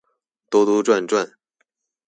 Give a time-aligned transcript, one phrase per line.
[0.49, 1.31] 兜兜转转